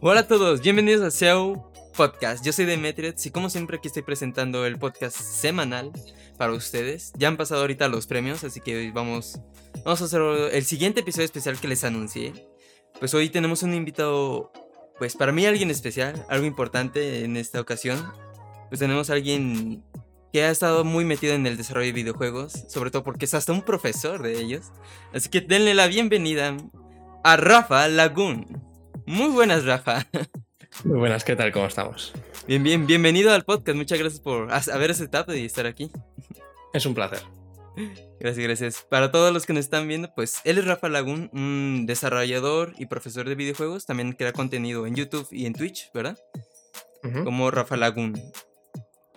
[0.00, 2.44] Hola a todos, bienvenidos a SEO Podcast.
[2.44, 5.90] Yo soy Demetrius y como siempre aquí estoy presentando el podcast semanal
[6.36, 7.12] para ustedes.
[7.18, 9.40] Ya han pasado ahorita los premios, así que hoy vamos,
[9.84, 10.20] vamos a hacer
[10.52, 12.32] el siguiente episodio especial que les anuncié.
[13.00, 14.52] Pues hoy tenemos un invitado,
[15.00, 18.00] pues para mí alguien especial, algo importante en esta ocasión.
[18.68, 19.82] Pues tenemos a alguien
[20.32, 23.52] que ha estado muy metido en el desarrollo de videojuegos, sobre todo porque es hasta
[23.52, 24.66] un profesor de ellos.
[25.12, 26.56] Así que denle la bienvenida
[27.24, 28.46] a Rafa Lagoon.
[29.06, 30.06] Muy buenas, Rafa.
[30.84, 31.50] Muy buenas, ¿qué tal?
[31.50, 32.12] ¿Cómo estamos?
[32.46, 33.76] Bien, bien, bienvenido al podcast.
[33.76, 35.90] Muchas gracias por haber aceptado y estar aquí.
[36.74, 37.20] Es un placer.
[38.20, 38.86] Gracias, gracias.
[38.88, 42.86] Para todos los que nos están viendo, pues él es Rafa Lagún, un desarrollador y
[42.86, 43.86] profesor de videojuegos.
[43.86, 46.18] También crea contenido en YouTube y en Twitch, ¿verdad?
[47.24, 48.20] Como Rafa Lagún.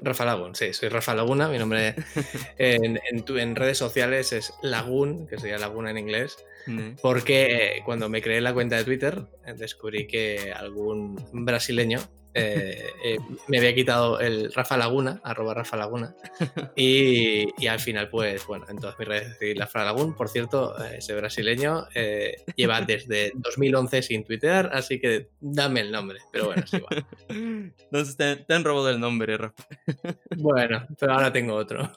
[0.02, 1.47] Rafa Lagún, sí, soy Rafa Laguna.
[1.47, 1.95] Mi nombre
[2.57, 6.38] en, en, redes sociales es Lagún, que sería Laguna en inglés.
[7.01, 11.99] Porque eh, cuando me creé la cuenta de Twitter, eh, descubrí que algún brasileño
[12.33, 12.85] eh,
[13.47, 16.15] me había quitado el Rafa Laguna, arroba Rafa Laguna,
[16.75, 20.15] y, al final, pues bueno, en todas mis redes decidí Rafa Lagún.
[20.15, 21.87] Por cierto, ese brasileño
[22.55, 27.05] lleva desde 2011 sin Twitter, así que dame el nombre, pero bueno, es igual.
[27.29, 29.65] Entonces te, te han robado el nombre, Rafa.
[30.37, 31.91] bueno, pero ahora tengo otro.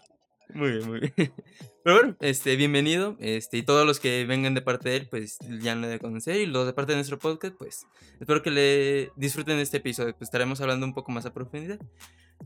[0.53, 1.13] Muy bien, muy bien.
[1.85, 3.17] Pero bueno, este, bienvenido.
[3.21, 6.37] Este, y todos los que vengan de parte de él, pues ya lo de conocer.
[6.37, 7.87] Y los de parte de nuestro podcast, pues
[8.21, 10.13] espero que le disfruten este episodio.
[10.17, 11.79] Pues estaremos hablando un poco más a profundidad.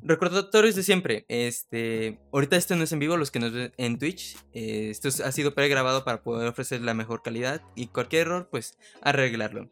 [0.03, 1.25] Recordatorios de siempre.
[1.29, 4.37] Este, ahorita esto no es en vivo, los que nos ven en Twitch.
[4.53, 7.63] Eh, esto ha sido pregrabado para poder ofrecer la mejor calidad.
[7.75, 9.71] Y cualquier error, pues arreglarlo.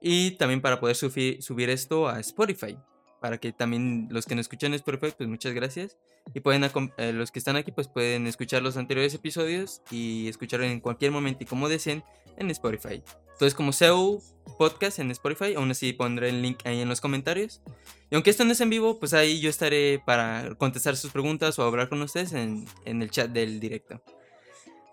[0.00, 2.78] Y también para poder subir, esto a Spotify
[3.20, 5.98] para que también los que nos escuchan en Spotify, pues muchas gracias.
[6.34, 6.64] Y pueden
[6.96, 11.12] eh, los que están aquí, pues pueden escuchar los anteriores episodios y escuchar en cualquier
[11.12, 12.02] momento y como deseen
[12.36, 13.02] en Spotify.
[13.32, 14.20] Entonces, como SEO
[14.58, 17.62] Podcast en Spotify, aún así pondré el link ahí en los comentarios.
[18.10, 21.58] Y aunque esto no es en vivo, pues ahí yo estaré para contestar sus preguntas
[21.58, 24.02] o hablar con ustedes en, en el chat del directo.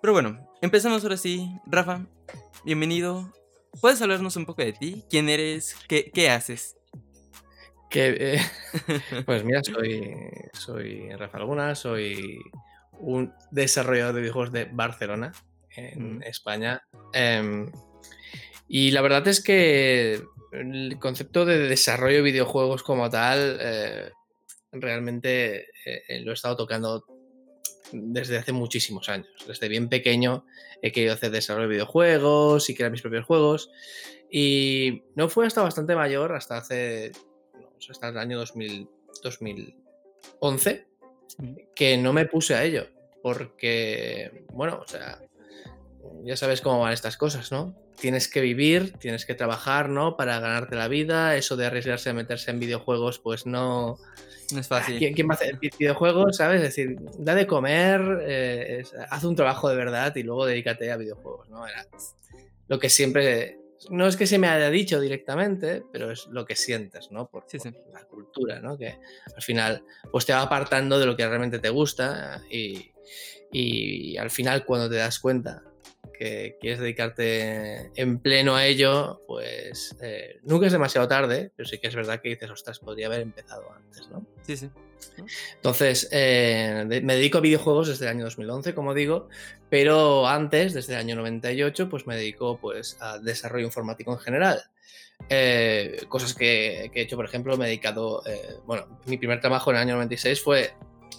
[0.01, 1.49] Pero bueno, empezamos ahora sí.
[1.65, 2.05] Rafa,
[2.63, 3.33] bienvenido.
[3.81, 5.03] ¿Puedes hablarnos un poco de ti?
[5.09, 5.75] ¿Quién eres?
[5.87, 6.76] ¿Qué, qué haces?
[7.89, 8.41] Que, eh,
[9.25, 10.15] pues mira, soy,
[10.53, 12.39] soy Rafa Laguna, soy
[12.99, 15.31] un desarrollador de videojuegos de Barcelona,
[15.75, 16.81] en España.
[17.13, 17.71] Em,
[18.67, 20.21] y la verdad es que
[20.51, 24.11] el concepto de desarrollo de videojuegos como tal, eh,
[24.71, 27.05] realmente eh, lo he estado tocando
[27.91, 29.29] desde hace muchísimos años.
[29.47, 30.45] Desde bien pequeño
[30.81, 33.71] he querido hacer desarrollo de videojuegos y crear mis propios juegos.
[34.29, 37.11] Y no fue hasta bastante mayor, hasta hace
[37.89, 38.89] hasta el año 2000,
[39.23, 40.87] 2011,
[41.75, 42.87] que no me puse a ello.
[43.21, 45.19] Porque, bueno, o sea,
[46.23, 47.75] ya sabes cómo van estas cosas, ¿no?
[47.99, 50.15] Tienes que vivir, tienes que trabajar, ¿no?
[50.15, 51.35] Para ganarte la vida.
[51.35, 53.97] Eso de arriesgarse a meterse en videojuegos, pues no.
[54.53, 54.97] No es fácil.
[54.97, 56.37] ¿Quién, va a hacer videojuegos?
[56.37, 56.61] ¿Sabes?
[56.61, 60.95] Es decir, da de comer, eh, haz un trabajo de verdad y luego dedícate a
[60.95, 61.67] videojuegos, ¿no?
[61.67, 61.85] Era
[62.67, 63.57] lo que siempre
[63.89, 67.29] no es que se me haya dicho directamente, pero es lo que sientes, ¿no?
[67.29, 67.45] Por,
[67.93, 68.77] la cultura, ¿no?
[68.77, 68.99] Que
[69.35, 72.91] al final, pues te va apartando de lo que realmente te gusta y,
[73.51, 75.63] y al final cuando te das cuenta
[76.17, 81.77] que quieres dedicarte en pleno a ello, pues eh, nunca es demasiado tarde, pero sí
[81.77, 84.25] que es verdad que dices, ostras, podría haber empezado antes, ¿no?
[84.41, 84.69] Sí, sí.
[85.55, 89.29] Entonces, eh, me dedico a videojuegos desde el año 2011, como digo,
[89.69, 94.61] pero antes, desde el año 98, pues me dedico pues, a desarrollo informático en general.
[95.29, 98.23] Eh, cosas que, he hecho, por ejemplo, me he dedicado,
[98.65, 100.73] bueno, mi primer trabajo en el año 96 fue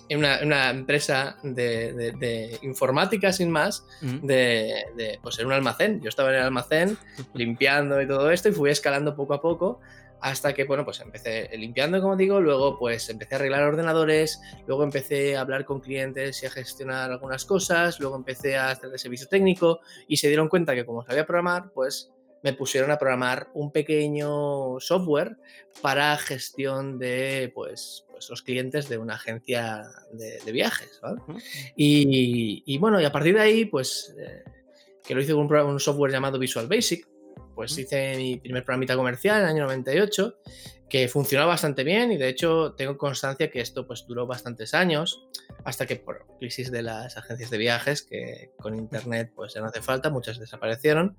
[0.09, 6.01] en una, empresa de, informática sin más, de, pues en un almacén.
[6.01, 6.97] Yo estaba en el almacén
[7.35, 9.81] limpiando y todo esto y fui escalando poco a poco
[10.21, 14.83] hasta que, bueno, pues empecé limpiando, como digo, luego pues empecé a arreglar ordenadores, luego
[14.83, 18.99] empecé a hablar con clientes y a gestionar algunas cosas, luego empecé a hacer de
[18.99, 22.13] servicio técnico y se dieron cuenta que como sabía programar, pues
[22.43, 25.37] me pusieron a programar un pequeño software
[25.83, 29.83] para gestión de pues, pues los clientes de una agencia
[30.13, 31.01] de, viajes.
[31.77, 34.45] Y, bueno, y a partir de ahí, pues eh,
[35.05, 37.09] que lo hice con un, software llamado Visual Basic,
[37.59, 40.37] pues hice mi primer programita comercial en el año 98
[40.89, 45.27] que funcionó bastante bien y de hecho tengo constancia que esto pues duró bastantes años
[45.65, 49.67] hasta que por crisis de las agencias de viajes que con internet pues ya no
[49.67, 51.17] hace falta muchas desaparecieron.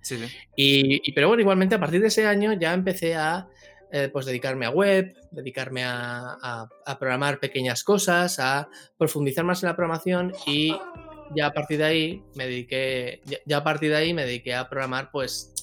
[0.56, 3.50] Y, pero bueno igualmente a partir de ese año ya empecé a
[3.92, 6.38] eh, pues dedicarme a web, dedicarme a,
[6.86, 10.74] a, programar pequeñas cosas, a profundizar más en la programación y
[11.36, 14.70] ya a partir de ahí me dediqué, ya, a partir de ahí me dediqué a
[14.70, 15.54] programar pues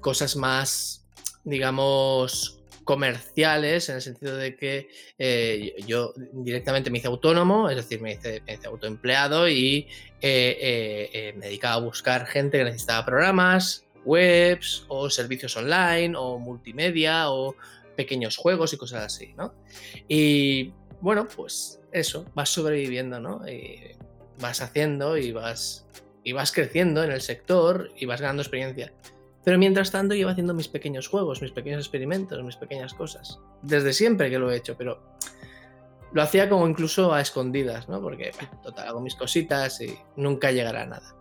[0.00, 1.06] cosas más,
[1.44, 4.88] digamos, comerciales, en el sentido de que
[5.18, 9.88] eh, yo directamente me hice autónomo, es decir, me hice, autoempleado y
[10.20, 16.38] eh, eh, me dedicaba a buscar gente que necesitaba programas, webs o servicios online o
[16.38, 17.56] multimedia o
[17.96, 19.54] pequeños juegos y cosas así, ¿no?
[20.08, 23.48] Y bueno, pues eso, vas sobreviviendo, ¿no?
[23.48, 23.96] Y
[24.40, 25.86] vas haciendo y vas,
[26.22, 28.92] y vas creciendo en el sector y vas ganando experiencia.
[29.44, 33.40] Pero mientras tanto iba haciendo mis pequeños juegos, mis pequeños experimentos, mis pequeñas cosas.
[33.62, 35.02] Desde siempre que lo he hecho, pero
[36.12, 38.00] lo hacía como incluso a escondidas, ¿no?
[38.00, 38.30] Porque,
[38.62, 41.14] total, hago mis cositas y nunca llegará a nada.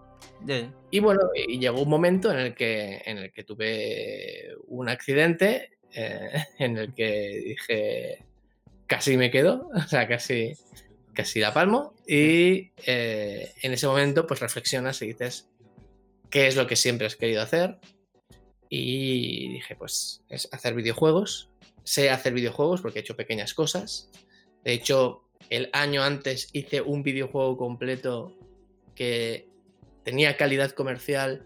[0.92, 5.78] Y bueno, y llegó un momento en el que, en el que tuve un accidente
[5.94, 8.26] eh, en el que dije,
[8.88, 10.54] casi me quedo, o sea, casi,
[11.14, 11.94] casi la palmo.
[12.08, 15.50] Y eh, en ese momento, pues reflexionas y dices,
[16.30, 17.78] ¿qué es lo que siempre has querido hacer?
[18.76, 21.52] Y dije, pues es hacer videojuegos.
[21.84, 24.10] Sé hacer videojuegos porque he hecho pequeñas cosas.
[24.64, 25.22] De hecho,
[25.52, 28.36] el año antes hice un videojuego completo
[28.96, 29.48] que
[30.04, 31.46] tenía calidad comercial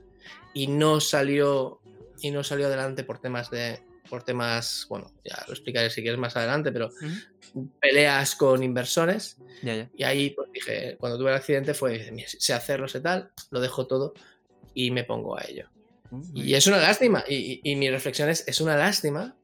[0.54, 1.82] y no salió
[2.22, 6.18] y no salió adelante por temas de por temas, bueno, ya lo explicaré si quieres
[6.18, 6.92] más adelante, pero
[7.82, 9.36] peleas con inversores.
[9.98, 13.86] Y ahí pues dije, cuando tuve el accidente fue, sé hacerlo, sé tal, lo dejo
[13.86, 14.14] todo
[14.74, 15.68] y me pongo a ello.
[16.34, 17.24] Y es una lástima.
[17.28, 19.36] Y, mi reflexión es, es una lástima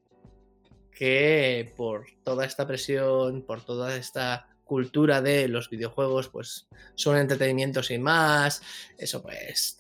[0.92, 7.84] que por toda esta presión, por toda esta cultura de los videojuegos, pues son entretenimiento
[7.84, 8.62] sin más,
[8.98, 9.78] eso pues,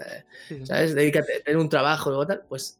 [0.65, 0.93] ¿sabes?
[0.93, 2.79] Dedícate a tener un trabajo y luego tal, pues,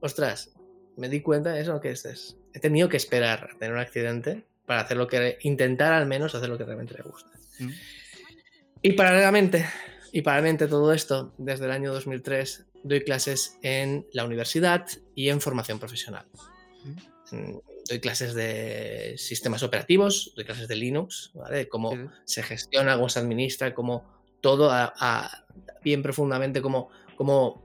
[0.00, 0.50] ostras,
[0.96, 4.44] me di cuenta de eso, que es, he tenido que esperar a tener un accidente
[4.66, 7.30] para hacer lo que, intentar al menos hacer lo que realmente me gusta.
[8.80, 9.66] Y paralelamente,
[10.12, 15.40] y paralelamente todo esto, desde el año 2003 doy clases en la universidad y en
[15.40, 16.26] formación profesional.
[17.88, 21.68] Doy clases de sistemas operativos, doy clases de Linux, ¿vale?
[21.68, 21.92] Cómo
[22.24, 24.04] se gestiona, cómo se administra, cómo
[24.40, 25.46] todo a,
[25.82, 27.62] bien profundamente, cómo, cómo,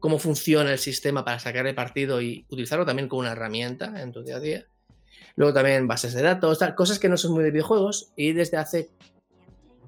[0.00, 4.22] cómo funciona el sistema para sacar partido y utilizarlo también como una herramienta en tu
[4.22, 4.66] día a día.
[5.36, 8.90] Luego también bases de datos, cosas que no son muy de videojuegos y desde hace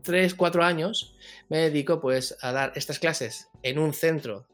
[0.03, 1.17] 3, 4 años
[1.49, 4.47] me dedico pues a dar estas clases en un centro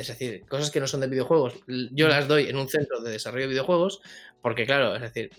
[0.00, 3.10] es decir, cosas que no son de videojuegos, yo las doy en un centro de
[3.10, 4.00] desarrollo de videojuegos,
[4.42, 5.30] porque claro, es decir,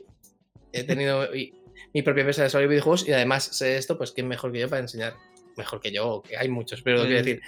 [0.73, 1.27] he tenido
[1.93, 4.59] mi propia empresa de desarrollo de videojuegos y además sé esto, pues quién mejor que
[4.59, 5.15] yo para enseñar,
[5.57, 7.41] mejor que yo, que hay muchos, pero quiero decir,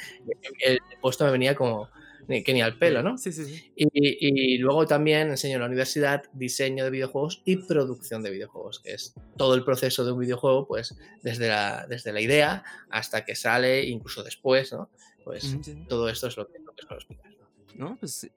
[0.66, 1.90] el puesto me venía como
[2.28, 3.18] que ni al pelo, ¿no?
[3.18, 3.72] Sí, sí, sí.
[3.76, 8.94] Y, luego también enseño en la universidad diseño de videojuegos y producción de videojuegos, que
[8.94, 13.36] es todo el proceso de un videojuego, pues desde la, desde la idea hasta que
[13.36, 14.90] sale, incluso después, ¿no?
[15.32, 15.58] Pues
[15.88, 17.32] todo esto es lo que, lo que puedo explicar.
[17.76, 17.98] ¿no?
[17.98, 18.30] Pues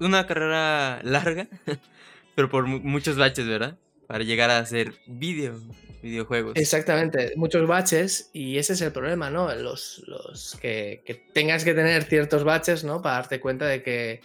[0.00, 1.48] una carrera larga,
[2.34, 3.78] pero por muchos baches, ¿verdad?
[4.06, 5.58] Para llegar a hacer video,
[6.02, 6.52] videojuegos.
[6.56, 9.52] Exactamente, muchos baches y ese es el problema, ¿no?
[9.54, 13.00] Los, los que, que, tengas que tener ciertos baches, ¿no?
[13.00, 14.20] Para darte cuenta de que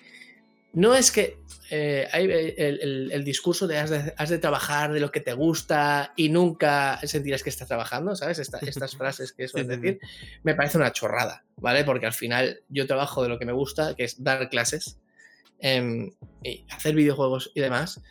[0.73, 1.39] no es que
[1.69, 2.25] eh, hay
[2.57, 7.49] el, discurso de has, de trabajar de lo que te gusta y nunca sentirás que
[7.49, 8.39] estás trabajando, ¿sabes?
[8.39, 9.99] estas frases que suelen decir,
[10.43, 11.83] me parece una chorrada, ¿vale?
[11.83, 14.99] Porque al final yo trabajo de lo que me gusta, que es dar clases,
[15.59, 16.11] em,
[16.43, 18.01] y hacer videojuegos y demás.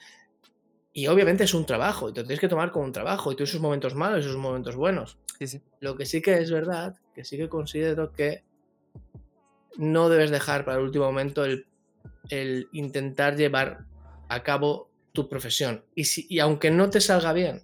[0.92, 3.44] Y obviamente es un trabajo, y te tienes que tomar como un trabajo, y tú
[3.44, 5.18] esos momentos malos y esos momentos buenos.
[5.80, 8.42] Lo que sí que es verdad, que sí que considero que
[9.76, 11.66] no debes dejar para el último momento el
[12.30, 13.84] el intentar llevar
[14.28, 15.84] a cabo tu profesión.
[15.94, 17.62] Y, si, y aunque no te salga bien,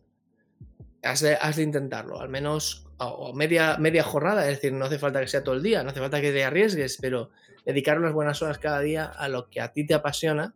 [1.02, 4.99] has de, has de intentarlo, al menos o media, media jornada, es decir, no hace
[4.99, 7.30] falta que sea todo el día, no hace falta que te arriesgues, pero
[7.64, 10.54] dedicar unas buenas horas cada día a lo que a ti te apasiona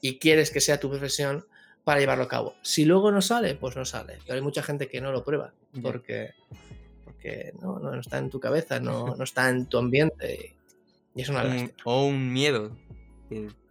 [0.00, 1.46] y quieres que sea tu profesión
[1.84, 2.54] para llevarlo a cabo.
[2.62, 4.18] Si luego no sale, pues no sale.
[4.24, 6.30] Pero hay mucha gente que no lo prueba porque,
[7.04, 10.56] porque no, no está en tu cabeza, no, no está en tu ambiente
[11.14, 11.72] y es una lástima.
[11.84, 12.76] O un miedo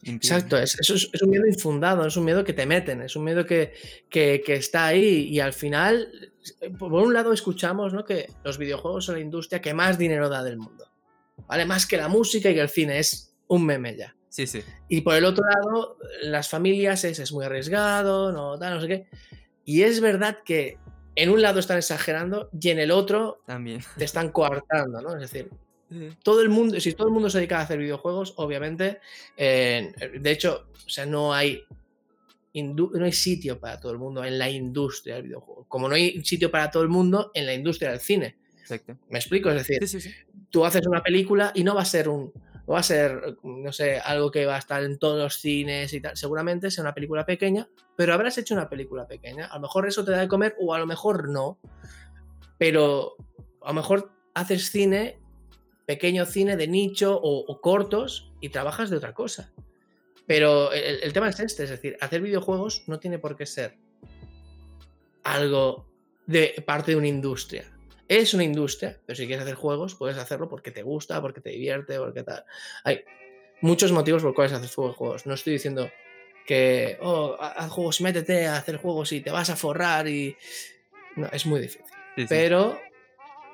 [0.05, 3.45] Exacto, es, es, un miedo infundado, es un miedo que te meten, es un miedo
[3.45, 3.73] que,
[4.11, 6.31] está ahí y al final,
[6.77, 8.03] por un lado escuchamos ¿no?
[8.03, 10.91] que los videojuegos son la industria que más dinero da del mundo,
[11.47, 11.65] ¿vale?
[11.65, 14.15] Más que la música y que el cine, es un meme ya.
[14.29, 14.61] Sí, sí.
[14.89, 19.07] Y por el otro lado, las familias es, es muy arriesgado, no, no sé qué.
[19.63, 20.79] Y es verdad que
[21.15, 23.81] en un lado están exagerando y en el otro También.
[23.97, 25.15] te están coartando, ¿no?
[25.15, 25.49] Es decir,
[26.23, 28.99] todo el mundo, si todo el mundo se dedica a hacer videojuegos, obviamente,
[29.37, 31.63] eh, de hecho, o sea, no hay
[32.61, 35.65] no hay sitio para todo el mundo en la industria del videojuego.
[35.67, 38.37] Como no hay sitio para todo el mundo en la industria del cine.
[38.59, 38.97] Exacto.
[39.09, 39.49] ¿Me explico?
[39.49, 40.13] Es decir,
[40.49, 42.31] tú haces una película y no va a ser un.
[42.65, 45.91] No va a ser, no sé, algo que va a estar en todos los cines
[45.91, 46.15] y tal.
[46.15, 49.47] Seguramente sea una película pequeña, pero habrás hecho una película pequeña.
[49.47, 51.59] A lo mejor eso te da de comer o a lo mejor no.
[52.57, 53.17] Pero
[53.61, 55.19] a lo mejor haces cine,
[55.93, 59.53] pequeño cine de nicho o cortos y trabajas de otra cosa.
[60.25, 63.77] Pero el, tema es este, es decir, hacer videojuegos no tiene por qué ser
[65.23, 65.87] algo
[66.25, 67.69] de parte de una industria.
[68.07, 71.49] Es una industria, pero si quieres hacer juegos, puedes hacerlo porque te gusta, porque te
[71.49, 72.45] divierte, porque tal.
[72.83, 73.03] Hay
[73.61, 75.25] muchos motivos por los cuales haces juegos.
[75.25, 75.89] No estoy diciendo
[76.45, 80.35] que, oh, haz juegos y métete a hacer juegos y te vas a forrar y...
[81.15, 81.85] No, es muy difícil.
[82.29, 82.79] Pero,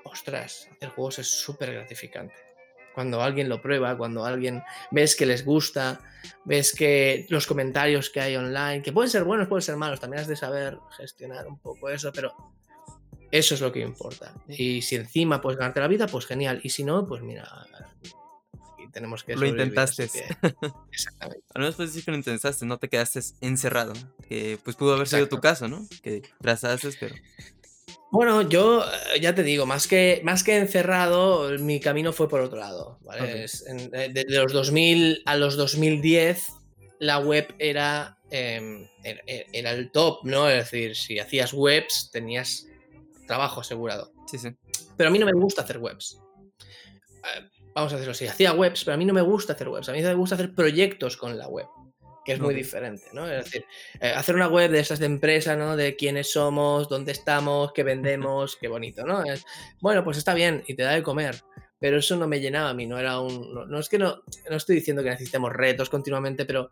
[0.09, 2.49] ostras, hacer juegos es súper gratificante
[2.93, 4.61] cuando alguien lo prueba, cuando alguien
[4.91, 6.01] ves que les gusta,
[6.43, 10.19] ves que los comentarios que hay online, que pueden ser buenos, pueden ser malos, también
[10.21, 12.33] has de saber gestionar un poco eso, pero
[13.31, 14.33] eso es lo que importa.
[14.49, 16.59] Y si encima puedes ganarte la vida, pues genial.
[16.61, 17.47] Y si no, pues mira,
[18.91, 19.35] tenemos que...
[19.35, 20.03] Lo intentaste.
[20.91, 21.45] Exactamente.
[21.53, 23.93] Al menos puedes decir que lo intentaste, no te quedaste encerrado.
[24.27, 25.87] Que pues pudo haber sido tu caso, ¿no?
[26.01, 27.15] Que trazaste, pero...
[28.11, 32.41] Bueno, yo eh, ya te digo, más que, más que encerrado, mi camino fue por
[32.41, 32.99] otro lado.
[33.01, 33.45] ¿vale?
[33.45, 36.53] Eh, de, los 2000 a los 2010,
[36.99, 40.49] la web era, em, er, er, era, el top, ¿no?
[40.49, 42.67] Es decir, si hacías webs, tenías
[43.27, 44.11] trabajo asegurado.
[44.27, 44.49] Sí, sí.
[44.97, 46.19] Pero a mí no me gusta hacer webs.
[46.59, 49.87] Eh, vamos a decirlo así, hacía webs, pero a mí no me gusta hacer webs.
[49.87, 51.67] A mí me gusta hacer proyectos con la web
[52.29, 53.27] que es muy diferente, ¿no?
[53.27, 53.65] Es decir,
[53.99, 55.75] eh, hacer una web de esas de empresa, ¿no?
[55.75, 59.23] De quiénes somos, dónde estamos, qué vendemos, qué bonito, ¿no?
[59.81, 61.41] bueno, pues está bien y te da de comer,
[61.79, 63.51] pero eso no me llenaba a mí, no era un...
[63.67, 66.69] No, es que no, no estoy diciendo que necesitemos retos continuamente, pero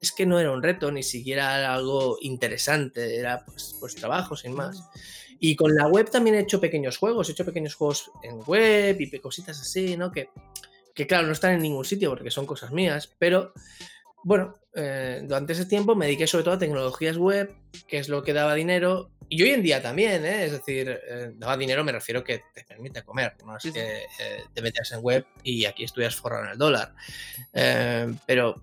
[0.00, 4.54] es que no era un reto, ni siquiera algo interesante, era pues, pues trabajo, sin
[4.54, 4.80] más.
[5.40, 8.96] Y con la web también he hecho pequeños juegos, he hecho pequeños juegos en web
[9.00, 10.12] y cositas así, ¿no?
[10.12, 10.28] Que,
[10.94, 13.52] que claro, no están en ningún sitio porque son cosas mías, pero
[14.22, 17.54] bueno, eh, durante ese tiempo me dediqué sobre todo a tecnologías web,
[17.88, 19.10] que es lo que daba dinero.
[19.28, 20.44] Y hoy en día también, ¿eh?
[20.44, 24.06] es decir, eh, daba dinero me refiero que te permite comer, no es que
[24.52, 26.94] te metes en web y aquí estudias forrado en el dólar.
[28.26, 28.60] pero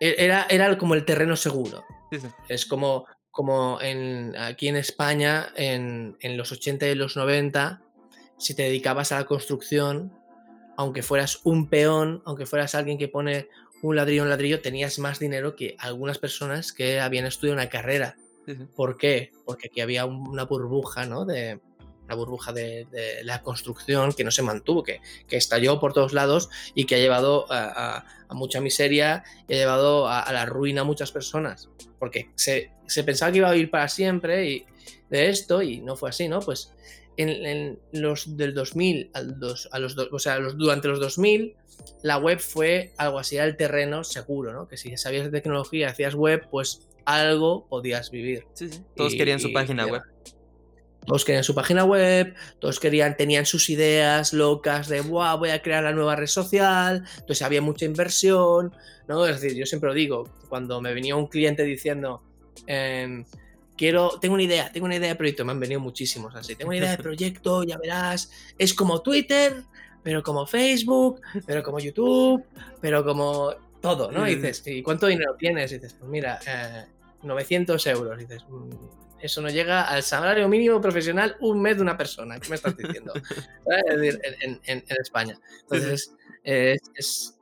[0.00, 1.84] e-, era, era como el terreno seguro.
[2.48, 7.82] Es como, como en, aquí en España, en, en los 80 y los 90,
[8.38, 10.12] si te dedicabas a la construcción,
[10.76, 13.48] aunque fueras un peón, aunque fueras alguien que pone
[13.88, 18.16] un ladrillo un ladrillo, tenías más dinero que algunas personas que habían estudiado una carrera.
[18.74, 19.32] ¿Por qué?
[19.44, 21.26] Porque aquí había una burbuja, ¿no?
[21.26, 21.60] De,
[22.06, 22.86] una burbuja de,
[23.24, 26.98] la construcción que no se mantuvo, que, que, estalló por todos lados y que ha
[26.98, 31.68] llevado a, mucha miseria y ha llevado a, la ruina a muchas personas.
[31.98, 32.72] Porque se,
[33.04, 34.66] pensaba que iba a vivir para siempre y
[35.10, 36.40] de esto y no fue así, ¿no?
[36.40, 36.72] Pues
[37.16, 41.56] en, los del 2000 al dos, a los, o sea, los, durante los 2000
[42.02, 44.68] la web fue algo así, al terreno seguro, ¿no?
[44.68, 48.46] Que si sabías de tecnología, hacías web, pues algo podías vivir.
[48.54, 48.82] Sí, sí.
[48.96, 50.02] Todos querían su página web.
[51.06, 55.60] Todos querían su página web, todos querían, tenían sus ideas locas de, wow, voy a
[55.60, 58.74] crear la nueva red social, entonces había mucha inversión,
[59.06, 59.26] ¿no?
[59.26, 62.22] Es decir, yo siempre lo digo, cuando me venía un cliente diciendo,
[62.66, 63.26] em,
[63.76, 66.70] quiero, tengo una idea, tengo una idea de proyecto, me han venido muchísimos así, tengo
[66.70, 69.64] una idea de proyecto, ya verás, es como Twitter,
[70.02, 72.44] pero como Facebook, pero como YouTube,
[72.80, 74.28] pero como todo, ¿no?
[74.28, 75.72] Y dices, ¿y cuánto dinero tienes?
[75.72, 76.38] Y dices, pues mira,
[77.22, 78.18] 900 eh, euros.
[78.18, 78.70] Y dices, mm,
[79.20, 82.38] eso no llega al salario mínimo profesional un mes de una persona.
[82.38, 83.12] ¿Qué me estás diciendo?
[83.88, 85.38] es decir, en, España.
[85.62, 87.33] Entonces, es, es,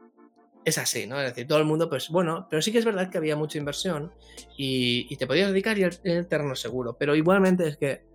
[0.78, 1.20] así, ¿no?
[1.20, 3.58] Es decir, todo el mundo, pues bueno, pero sí que es verdad que había mucha
[3.58, 4.12] inversión
[4.56, 6.96] y, te podías dedicar y el, el terreno seguro.
[6.98, 8.12] Pero igualmente es que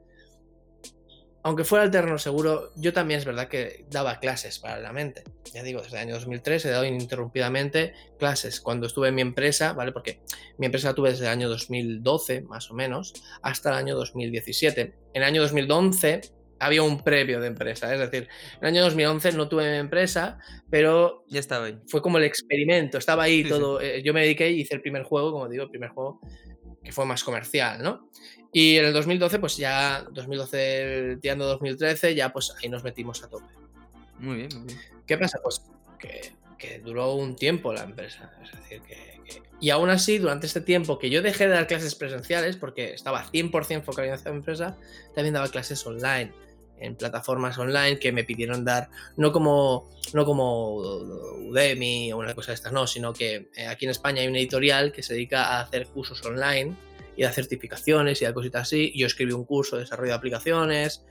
[1.47, 5.23] aunque fuera el terreno seguro, yo también es verdad que daba clases paralelamente.
[5.53, 8.59] Ya digo, desde el año 2003 he dado ininterrumpidamente clases.
[8.59, 9.93] Cuando estuve en mi empresa, ¿vale?
[9.93, 10.19] Porque
[10.57, 14.81] mi empresa la tuve desde el año 2012, más o menos, hasta el año 2017.
[14.81, 16.19] En el año 2011
[16.59, 21.23] había un previo de empresa, es decir, en el año 2011 no tuve empresa, pero
[21.27, 21.77] ya estaba ahí.
[21.87, 23.79] Fue como el experimento, estaba ahí todo.
[23.81, 26.19] Eh, yo me dediqué y hice el primer juego, como digo, el primer juego
[26.83, 28.09] que fue más comercial, ¿no?
[28.53, 33.29] Y en el 2012, pues ya, 2012 tirando 2013, ya pues ahí nos metimos a
[33.29, 33.45] tope.
[34.19, 34.79] Muy bien, muy bien.
[35.05, 35.39] ¿Qué pasa?
[35.43, 35.61] Pues
[35.99, 38.31] que, que duró un tiempo la empresa.
[38.43, 39.17] Es decir, que,
[39.59, 43.25] Y aún así, durante este tiempo que yo dejé de dar clases presenciales, porque estaba
[43.25, 44.77] 100% focalizado en la empresa,
[45.13, 46.31] también daba clases online.
[46.79, 52.51] En plataformas online que me pidieron dar, no como, no como Udemy o una cosa
[52.51, 55.45] de estas, no, sino que eh, aquí en España hay una editorial que se dedica
[55.45, 56.75] a hacer cursos online
[57.15, 58.93] y a certificaciones y a cositas así.
[58.95, 61.03] Yo escribí un curso de desarrollo de aplicaciones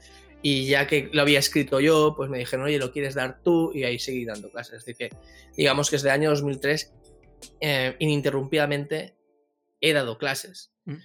[0.42, 3.72] y ya que lo había escrito yo, pues me dijeron, oye, ¿lo quieres dar tú?
[3.74, 4.74] Y ahí seguí dando clases.
[4.74, 5.16] Es decir, que
[5.56, 6.92] digamos que desde el año 2003
[7.60, 9.16] eh, ininterrumpidamente
[9.80, 10.70] he dado clases.
[10.84, 10.96] Mm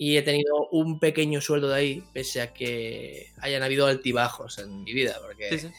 [0.00, 4.84] y he tenido un pequeño sueldo de ahí, pese a que hayan habido altibajos en
[4.84, 5.72] mi vida, porque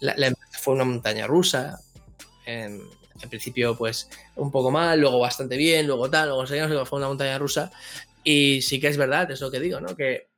[0.00, 1.78] La, empresa fue una montaña rusa.
[2.46, 2.80] En,
[3.28, 7.38] principio, pues un poco mal, luego bastante bien, luego tal, luego seguimos, fue una montaña
[7.38, 7.70] rusa.
[8.24, 9.94] Y sí que es verdad, es lo que digo, ¿no?
[9.94, 10.28] Que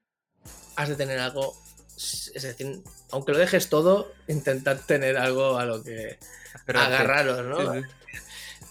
[0.74, 1.56] has de tener algo,
[1.96, 2.80] es decir,
[3.12, 6.18] aunque lo dejes todo, intentar tener algo a lo que
[6.66, 7.82] agarraros, ¿no?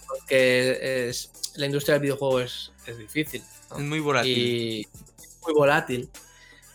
[0.08, 3.42] Porque es, la industria del videojuego es, es difícil.
[3.72, 4.38] Es muy volátil.
[4.38, 4.88] Y
[5.44, 6.10] muy volátil.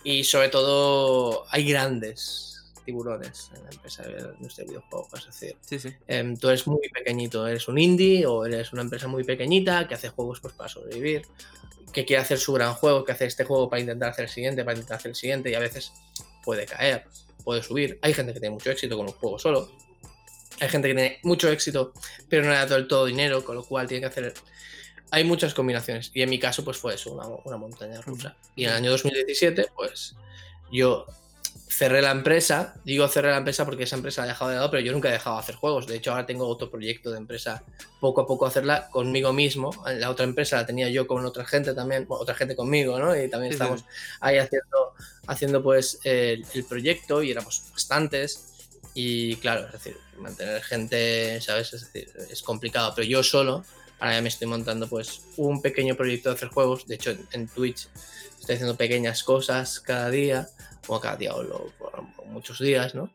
[0.05, 2.53] Y sobre todo hay grandes
[2.85, 5.57] tiburones en la empresa de nuestro videojuego, es decir.
[5.61, 5.95] Sí, sí.
[6.09, 9.95] Em, tú eres muy pequeñito, eres un indie o eres una empresa muy pequeñita que
[9.95, 11.23] hace juegos pues, para sobrevivir,
[11.93, 14.65] que quiere hacer su gran juego, que hace este juego para intentar hacer el siguiente,
[14.65, 15.93] para intentar hacer el siguiente y a veces
[16.45, 17.05] puede caer,
[17.45, 17.99] puede subir.
[18.03, 19.71] Hay gente que tiene mucho éxito con un juego solo.
[20.63, 21.93] Hay gente que tiene mucho éxito,
[22.29, 24.35] pero no le da todo el todo dinero, con lo cual tiene que hacer
[25.13, 26.11] hay muchas combinaciones.
[26.15, 28.35] Y en mi caso, pues fue eso, una, montaña rusa.
[28.57, 30.17] Y en el año 2017, pues
[30.73, 31.05] yo
[31.69, 32.77] cerré la empresa.
[32.83, 35.13] Digo cerré la empresa porque esa empresa ha dejado de lado, pero yo nunca he
[35.13, 35.87] dejado de hacer juegos.
[35.87, 37.63] De hecho, ahora tengo otro proyecto de empresa,
[38.01, 39.71] poco a poco hacerla conmigo mismo.
[39.99, 43.15] La otra empresa la tenía yo con otra gente también, otra gente conmigo, ¿no?
[43.15, 43.85] Y también estamos
[44.21, 44.95] ahí haciendo,
[45.27, 48.49] haciendo pues el, el, proyecto y éramos bastantes.
[48.95, 51.73] Y claro, es decir, mantener gente, ¿sabes?
[51.73, 53.65] Es decir, es complicado, pero yo solo
[54.03, 56.89] Ahora ya me estoy montando pues un pequeño proyecto de hacer juegos.
[56.89, 57.87] De hecho, en, Twitch
[58.41, 60.49] estoy haciendo pequeñas cosas cada día,
[60.89, 61.73] o cada día o,
[62.27, 63.15] muchos días, ¿no?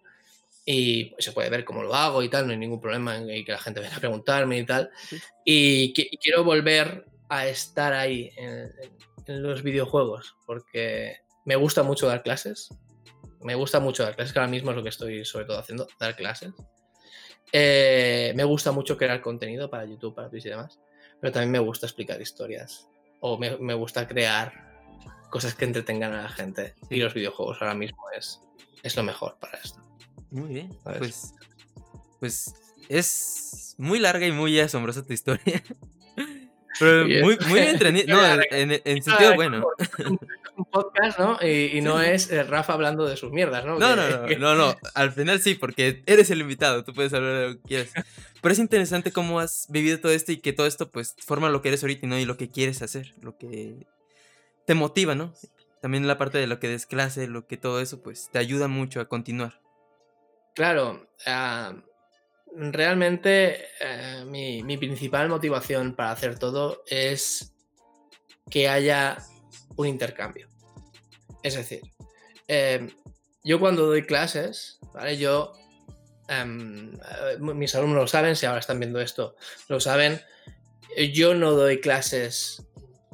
[0.63, 3.43] Y pues, se puede ver cómo lo hago y tal, no hay ningún problema en,
[3.43, 4.89] que la gente venga a preguntarme y tal.
[5.43, 8.71] Y, quiero volver a estar ahí en,
[9.27, 12.69] los videojuegos, porque me gusta mucho dar clases.
[13.41, 15.85] Me gusta mucho dar clases, que ahora mismo es lo que estoy sobre todo haciendo,
[15.99, 16.53] dar clases.
[17.51, 20.79] Eh, me gusta mucho crear contenido para YouTube, para Twitch y demás,
[21.19, 22.87] pero también me gusta explicar historias
[23.19, 24.53] o me, gusta crear
[25.29, 26.75] cosas que entretengan a la gente.
[26.89, 28.41] Y los videojuegos ahora mismo es,
[28.83, 29.81] es lo mejor para esto.
[30.29, 30.77] Muy bien.
[30.83, 31.33] Pues,
[32.19, 32.53] pues
[32.89, 35.63] es muy larga y muy asombrosa tu historia.
[36.79, 37.59] Pero muy, muy.
[38.07, 39.65] No, en, en, sentido bueno
[40.57, 41.37] un podcast, ¿no?
[41.41, 43.77] Y, no es eh, Rafa hablando de sus mierdas, ¿no?
[43.77, 47.33] No, no, no, no, no, Al final sí, porque eres el invitado, tú puedes hablar
[47.33, 47.91] de lo que quieras.
[48.41, 51.61] Pero es interesante cómo has vivido todo esto y que todo esto, pues, forma lo
[51.61, 52.17] que eres ahorita, ¿no?
[52.17, 53.87] Y lo que quieres hacer, lo que
[54.65, 55.33] te motiva, ¿no?
[55.81, 58.67] También la parte de lo que des clase, lo que todo eso, pues, te ayuda
[58.67, 59.61] mucho a continuar.
[60.55, 61.75] Claro, ah,
[62.55, 67.53] realmente eh, mi, mi principal motivación para hacer todo es
[68.49, 69.17] que haya
[69.77, 70.49] un intercambio.
[71.43, 71.81] Es decir,
[72.47, 72.89] em,
[73.43, 75.17] yo cuando doy clases, ¿vale?
[75.17, 75.53] Yo,
[76.27, 79.35] em, eh, mis alumnos lo saben, si ahora están viendo esto,
[79.69, 80.21] lo saben,
[81.13, 82.67] yo no doy clases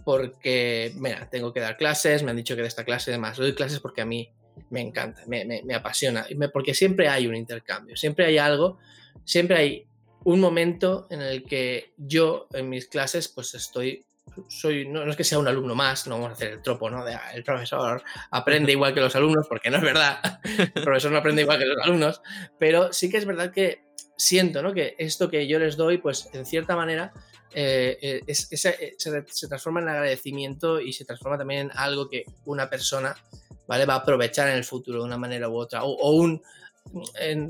[0.06, 3.38] porque, mira, tengo que dar clases, me han dicho que de esta clase y demás,
[3.38, 4.32] doy clases porque a mí
[4.70, 8.78] me encanta, me, me, apasiona, porque siempre hay un intercambio, siempre hay algo,
[9.26, 9.88] siempre hay
[10.24, 14.06] un momento en el que yo en mis clases pues estoy
[14.48, 17.04] soy, no, es que sea un alumno más, no vamos a hacer el tropo, ¿no?
[17.04, 20.40] De, ah, el profesor aprende igual que los alumnos, porque no es verdad.
[20.44, 22.22] El profesor no aprende igual que los alumnos,
[22.60, 23.84] pero sí que es verdad que
[24.18, 24.74] siento, ¿no?
[24.74, 27.14] Que esto que yo les doy, pues en cierta manera
[27.56, 32.70] eh, eh, eh, se, transforma en agradecimiento y se transforma también en algo que una
[32.70, 33.16] persona,
[33.68, 33.86] ¿vale?
[33.86, 36.42] Va a aprovechar en el futuro de una manera u otra, o, un...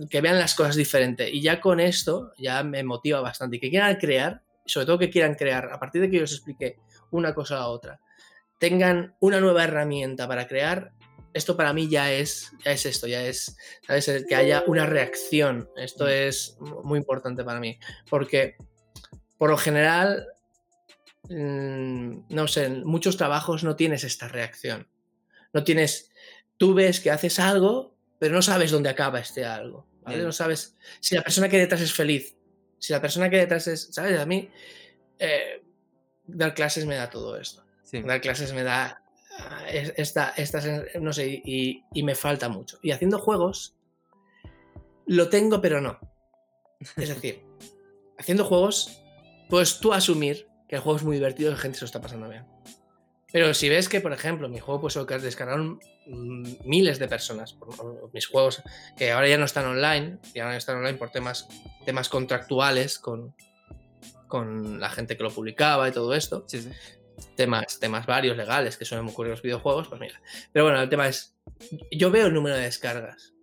[0.10, 1.30] que vean las cosas diferentes.
[1.32, 3.58] Y ya con esto ya me motiva bastante.
[3.58, 6.34] Y que quieran crear, sobre todo que quieran crear, a partir de que yo os
[6.34, 6.80] explique
[7.12, 8.00] una cosa a otra,
[8.60, 10.94] tengan una nueva herramienta para crear,
[11.34, 14.26] esto para mí ya es, ya es esto, ya es, ¿sabes?
[14.28, 15.70] Que haya una reacción.
[15.76, 16.10] Esto mm.
[16.10, 18.56] es muy importante para mí, porque
[19.38, 20.28] por lo general,
[21.30, 24.88] mm, no sé, en muchos trabajos no tienes esta reacción.
[25.54, 26.12] No tienes,
[26.58, 29.88] tú ves que haces algo, pero no sabes dónde acaba este algo.
[30.04, 30.24] ¿vale?
[30.24, 32.36] No sabes si la persona que detrás es feliz,
[32.84, 34.20] si la persona que detrás es, ¿sabes?
[34.20, 34.50] A mí,
[35.18, 35.64] eh,
[36.26, 37.64] dar clases me da todo esto.
[38.06, 39.02] Dar clases me da
[39.40, 40.60] ah, esta, esta,
[41.00, 42.80] no sé, y, me falta mucho.
[42.82, 43.78] Y haciendo juegos,
[45.06, 45.98] lo tengo, pero no.
[46.98, 47.46] Es decir,
[48.18, 49.02] haciendo juegos,
[49.48, 52.02] puedes tú asumir que el juego es muy divertido y la gente se lo está
[52.02, 52.46] pasando bien.
[53.34, 57.08] Pero si ves que, por ejemplo, mi juego pues lo que descargaron mm, miles de
[57.08, 57.58] personas,
[58.14, 58.62] mis juegos
[58.96, 61.48] que ahora ya no están online, ya no están online por temas,
[61.84, 63.36] temas contractuales con,
[64.28, 66.46] con la gente que lo publicaba y todo esto.
[67.36, 70.22] Temas, temas varios legales que suelen ocurrir en los videojuegos, pues mira.
[70.52, 71.36] Pero bueno, el tema es,
[71.92, 73.34] yo veo el número de descargas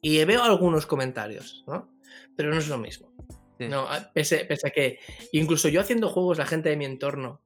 [0.00, 1.92] y veo algunos comentarios, ¿no?
[2.36, 3.12] Pero no es lo mismo.
[3.58, 5.00] No, pese, pese a que
[5.32, 7.40] incluso yo haciendo juegos, la gente de mi entorno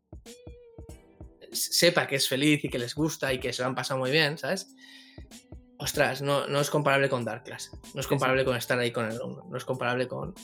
[1.53, 4.11] sepa que es feliz y que les gusta y que se lo han pasado muy
[4.11, 4.75] bien, ¿sabes?
[5.79, 7.71] Ostras, no, no es comparable con dar clase.
[7.95, 9.47] No es comparable con estar ahí con el alumno.
[9.49, 10.35] No es comparable con,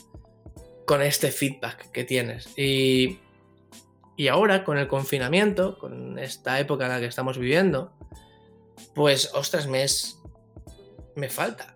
[0.85, 2.47] con este feedback que tienes.
[2.57, 3.19] Y,
[4.15, 7.91] y ahora, con el confinamiento, con esta época en la que estamos viviendo,
[8.93, 10.19] pues, ostras, me es.
[11.15, 11.75] me falta.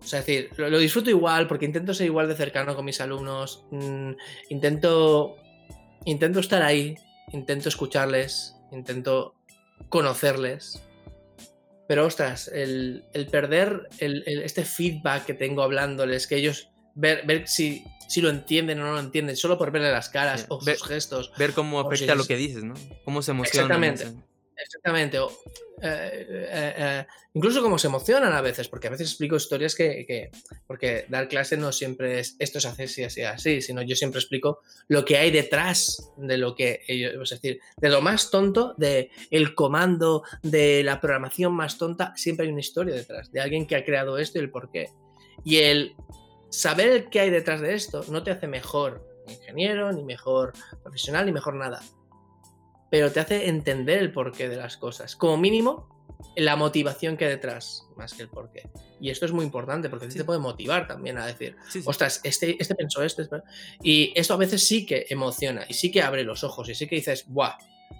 [0.00, 3.00] O sea, es decir, lo, disfruto igual porque intento ser igual de cercano con mis
[3.02, 3.66] alumnos.
[3.70, 4.12] Mm,
[4.48, 5.36] intento.
[6.06, 6.96] Intento estar ahí
[7.32, 9.34] intento escucharles, intento
[9.88, 10.82] conocerles.
[11.88, 18.20] Pero ostras, el, perder este feedback que tengo hablándoles, que ellos ver, ver si, si,
[18.20, 21.32] lo entienden o no lo entienden, solo por verle las caras o sus gestos.
[21.36, 22.74] Ver cómo afecta lo que dices, ¿no?
[23.04, 23.82] Cómo se emocionan.
[23.82, 24.29] Exactamente.
[24.62, 25.18] Exactamente.
[25.18, 25.30] O,
[25.82, 30.30] eh, eh, eh, incluso como se emocionan a veces, porque a veces explico historias que,
[30.66, 34.60] porque dar clase no siempre es esto es así, así, así, sino yo siempre explico
[34.88, 39.10] lo que hay detrás de lo que ellos, es decir, de lo más tonto, de
[39.30, 43.76] el comando, de la programación más tonta, siempre hay una historia detrás, de alguien que
[43.76, 44.90] ha creado esto y el por qué.
[45.44, 45.94] Y el
[46.50, 51.32] saber qué hay detrás de esto no te hace mejor ingeniero, ni mejor profesional, ni
[51.32, 51.80] mejor nada
[52.90, 55.16] pero te hace entender el porqué de las cosas.
[55.16, 56.00] Como mínimo,
[56.36, 58.68] la motivación que hay detrás, más que el porqué.
[59.00, 62.74] Y esto es muy importante porque te puede motivar también a decir, ostras, este, este
[62.74, 63.22] pensó esto.
[63.82, 66.86] Y esto a veces sí que emociona y sí que abre los ojos y sí
[66.86, 67.56] que dices, ¡buah!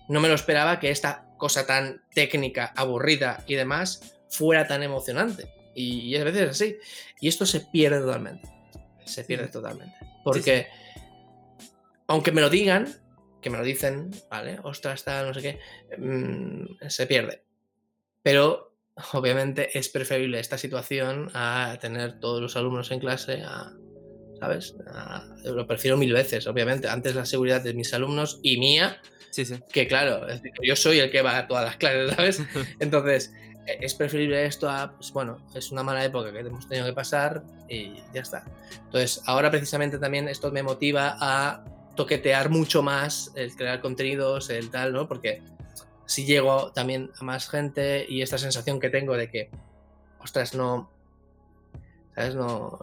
[0.08, 5.48] No me lo esperaba que esta cosa tan técnica, aburrida y demás fuera tan emocionante.
[5.74, 6.76] Y, a veces es así.
[7.20, 8.48] Y esto se pierde totalmente.
[9.04, 9.96] Se pierde totalmente.
[10.24, 10.66] Porque,
[12.06, 12.94] aunque me lo digan,
[13.40, 14.58] que me lo dicen, ¿vale?
[14.62, 15.60] Ostras, está, no sé qué,
[15.98, 17.42] mm, se pierde.
[18.22, 18.74] Pero
[19.12, 23.72] obviamente es preferible esta situación a tener todos los alumnos en clase, a,
[24.38, 24.74] ¿sabes?
[25.44, 26.88] lo prefiero mil veces, obviamente.
[26.88, 29.00] Antes la seguridad de mis alumnos y mía,
[29.30, 29.60] sí, sí.
[29.72, 30.26] que claro,
[30.62, 32.42] yo soy el que va a todas las clases, ¿sabes?
[32.80, 33.32] Entonces,
[33.66, 36.92] e, es preferible esto a, pues bueno, es una mala época que hemos tenido que
[36.92, 38.44] pasar y ya está.
[38.86, 41.64] Entonces, ahora precisamente también esto me motiva a
[42.00, 45.06] toquetear mucho más el crear contenidos, el tal, ¿no?
[45.06, 45.42] Porque
[46.06, 49.50] si llego también a más gente y esta sensación que tengo de que,
[50.18, 50.90] ostras, no,
[52.14, 52.34] ¿sabes?
[52.34, 52.78] No,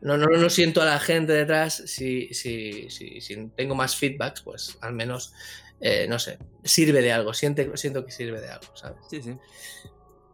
[0.00, 4.42] no, no, no, siento a la gente detrás, si, si, si, si tengo más feedbacks,
[4.42, 5.32] pues al menos,
[5.80, 8.98] eh, no sé, sirve de algo, siento, siento que sirve de algo, ¿sabes?
[9.10, 9.36] Sí, sí.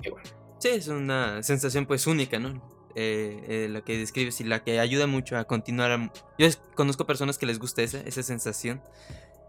[0.03, 0.29] Y bueno.
[0.59, 2.76] Sí, es una sensación pues única, ¿no?
[2.99, 6.11] Eh, eh, la que describes y la que ayuda mucho a continuar.
[6.39, 8.81] Yo conozco personas que les gusta esa, esa sensación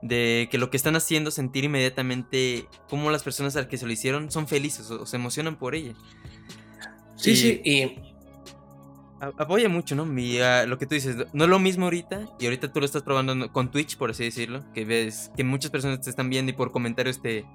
[0.02, 3.86] de que lo que están haciendo sentir inmediatamente cómo las personas a las que se
[3.86, 5.94] lo hicieron son felices o, se emocionan por ella.
[7.16, 8.02] Sí, sí, y...
[9.20, 10.06] Apoya mucho, ¿no?
[10.44, 13.02] Ah, lo que tú dices, no es lo mismo ahorita, y ahorita tú lo estás
[13.02, 16.54] probando con Twitch, por así decirlo, que ves que muchas personas te están viendo y
[16.54, 17.46] por comentarios te,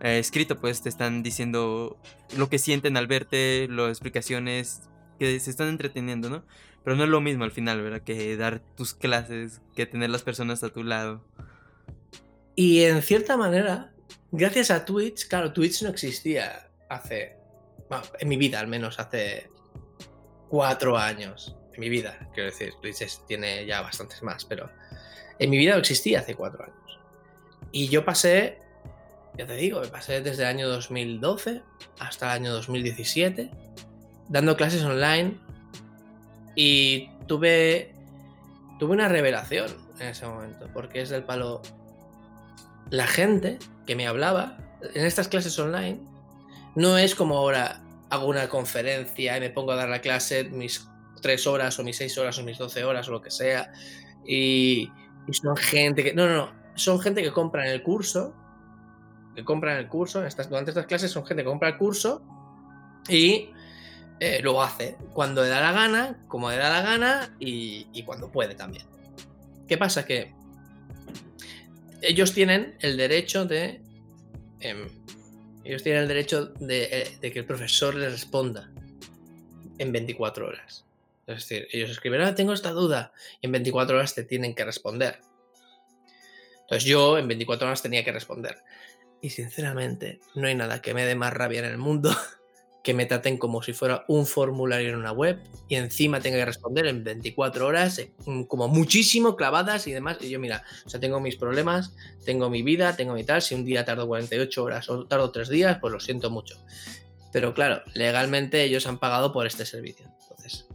[0.00, 1.98] eh, escrito, pues te están diciendo
[2.36, 4.89] lo que sienten al verte, las explicaciones,
[5.20, 6.44] que se están entreteniendo, ¿no?
[6.82, 8.00] Pero no es lo mismo al final, ¿verdad?
[8.00, 11.22] Que dar tus clases, que tener las personas a tu lado.
[12.56, 13.92] Y en cierta manera,
[14.32, 17.36] gracias a Twitch, claro, Twitch no existía hace,
[17.90, 19.50] bueno, en mi vida al menos, hace
[20.48, 21.54] cuatro años.
[21.74, 24.70] En mi vida, quiero decir, Twitch tiene ya bastantes más, pero
[25.38, 26.98] en mi vida no existía hace cuatro años.
[27.72, 28.58] Y yo pasé,
[29.36, 31.60] ya te digo, pasé desde el año 2012
[31.98, 33.50] hasta el año 2017
[34.30, 35.38] dando clases online
[36.56, 37.92] y tuve,
[38.78, 41.60] tuve una revelación en ese momento, porque es del palo...
[42.88, 44.56] La gente que me hablaba
[44.94, 46.00] en estas clases online.
[46.74, 50.88] No es como ahora hago una conferencia y me pongo a dar la clase mis
[51.20, 53.70] tres horas o mis seis horas o mis doce horas o lo que sea
[54.26, 54.90] y,
[55.32, 56.14] son gente que...
[56.14, 58.34] No, no, no, son gente que compran el curso,
[59.34, 62.22] que compran el curso, estas, durante estas clases son gente que compra el curso
[63.08, 63.50] y
[64.20, 68.30] eh, lo hace cuando le da la gana, como le da la gana y, cuando
[68.30, 68.84] puede también.
[69.66, 70.04] ¿Qué pasa?
[70.04, 70.34] Que
[72.02, 73.80] ellos tienen el derecho de...
[74.60, 74.88] Em,
[75.64, 78.70] ellos tienen el derecho eh, de, que el profesor les responda
[79.78, 80.84] en 24 horas.
[81.26, 84.64] Es decir, ellos escriben, ah, tengo esta duda, y en 24 horas te tienen que
[84.64, 85.20] responder.
[86.62, 88.58] Entonces yo en 24 horas tenía que responder.
[89.22, 92.14] Y sinceramente, no hay nada que me dé más rabia en el mundo
[92.82, 95.38] que me traten como si fuera un formulario en una web
[95.68, 100.18] y encima tenga que responder en 24 horas, eh, mm, como muchísimo clavadas y demás.
[100.20, 103.42] Y yo, mira, o sea, tengo mis problemas, tengo mi vida, tengo mi tal.
[103.42, 106.56] Si un día tardo 48 horas o tardo 3 días, pues lo siento mucho.
[107.32, 110.06] Pero claro, legalmente ellos han pagado por este servicio.
[110.22, 110.66] Entonces,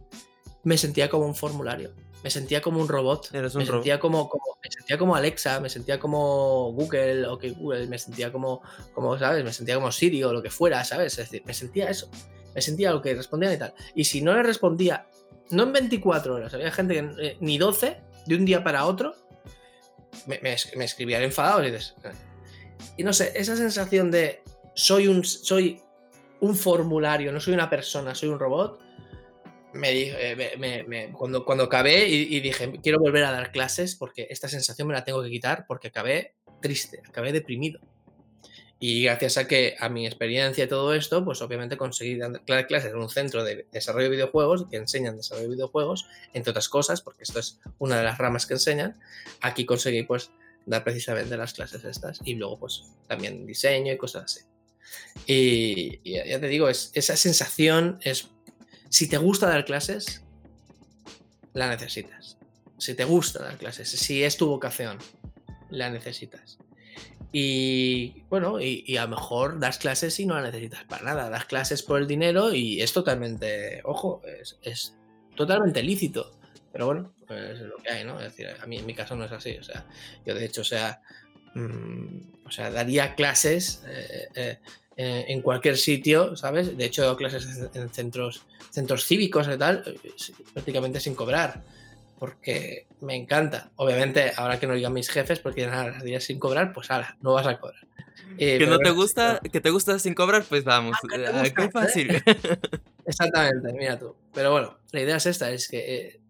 [0.62, 3.30] me sentía como un formulario me sentía como un robot.
[3.32, 4.30] me, sentía como,
[4.62, 8.62] me sentía como Alexa, me sentía como Google o que Google, me sentía como,
[8.94, 9.44] como, ¿sabes?
[9.44, 11.18] Me sentía como Siri o lo que fuera, ¿sabes?
[11.18, 12.10] Es decir, me sentía eso.
[12.54, 13.74] Me sentía lo que respondían y tal.
[13.94, 15.06] Y si no le respondía,
[15.50, 19.14] no en 24 horas, había gente que eh, ni 12, de un día para otro,
[20.26, 21.94] me, me, escribían enfadados y dices.
[22.04, 22.12] Ah".
[22.96, 24.42] Y no sé, esa sensación de
[24.74, 25.80] soy un, soy
[26.40, 28.85] un formulario, no soy una persona, soy un robot
[29.84, 34.88] eh, me, cuando, cuando acabé y, dije, quiero volver a dar clases porque esta sensación
[34.88, 37.80] me la tengo que quitar porque acabé triste, acabé deprimido.
[38.78, 42.92] Y gracias a que a mi experiencia y todo esto, pues obviamente conseguí dar clases
[42.92, 47.00] en un centro de desarrollo de videojuegos que enseñan desarrollo de videojuegos, entre otras cosas,
[47.00, 49.00] porque esto es una de las ramas que enseñan.
[49.40, 50.30] Aquí conseguí pues
[50.66, 54.40] dar precisamente las clases estas y luego pues también diseño y cosas así.
[55.26, 58.30] Y, ya te digo, es, esa sensación es
[58.88, 60.22] si te gusta dar clases,
[61.52, 62.38] la necesitas.
[62.78, 64.98] Si te gusta dar clases, si es tu vocación,
[65.70, 66.58] la necesitas.
[67.32, 71.28] Y bueno, y, a lo mejor das clases y no la necesitas para nada.
[71.28, 74.22] Das clases por el dinero y es totalmente, ojo,
[74.62, 74.94] es,
[75.34, 76.38] totalmente lícito.
[76.72, 78.18] Pero bueno, es lo que hay, ¿no?
[78.20, 79.56] Es decir, a mí en mi caso no es así.
[79.58, 79.86] O sea,
[80.24, 81.02] yo de hecho, o sea,
[81.54, 84.58] mm, o sea daría clases eh, eh,
[84.98, 86.74] eh, en cualquier sitio, ¿sabes?
[86.74, 90.10] De hecho, clases en centros, centros cívicos y tal, eh,
[90.54, 91.62] prácticamente sin cobrar,
[92.18, 93.68] porque me encanta.
[93.76, 97.14] Obviamente, ahora que no digan mis jefes, porque nada, las días sin cobrar, pues ahora,
[97.20, 97.86] no vas a cobrar.
[98.38, 102.08] Eh, que no te gusta, que te gusta sin cobrar, pues vamos, ah, qué fácil.
[103.04, 104.16] Exactamente, mira tú.
[104.32, 106.20] Pero bueno, la idea es esta, es que